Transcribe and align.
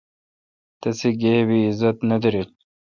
تسی 0.81 1.09
گیب 1.21 1.49
اعزت 1.59 1.97
نہ 2.09 2.17
دارل۔ 2.21 2.49